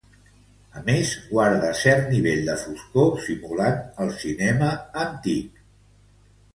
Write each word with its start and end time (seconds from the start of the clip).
A 0.79 0.81
més, 0.87 1.11
guarda 1.33 1.69
cert 1.81 2.09
nivell 2.15 2.43
de 2.49 2.57
foscor 2.63 3.15
simulant 3.29 3.81
el 4.07 4.13
cinema 4.27 4.75
antic. 5.09 5.67